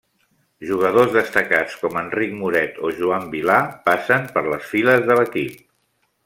Jugadors 0.69 1.11
destacats 1.17 1.75
com 1.81 1.99
Enric 2.01 2.33
Moret 2.39 2.79
o 2.89 2.95
Joan 3.01 3.29
Vilà 3.35 3.59
passen 3.91 4.27
per 4.39 4.45
les 4.49 4.67
files 4.73 5.07
de 5.11 5.21
l'equip. 5.21 5.63